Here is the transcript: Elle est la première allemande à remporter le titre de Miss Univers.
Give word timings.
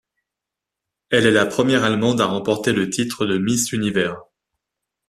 Elle 1.11 1.27
est 1.27 1.31
la 1.31 1.45
première 1.45 1.83
allemande 1.83 2.21
à 2.21 2.25
remporter 2.25 2.73
le 2.73 2.89
titre 2.89 3.27
de 3.27 3.37
Miss 3.37 3.71
Univers. 3.71 4.19